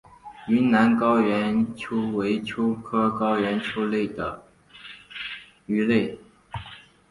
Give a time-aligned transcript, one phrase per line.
[0.47, 4.43] 云南高原鳅为鳅科高原鳅属的
[5.67, 6.17] 鱼类。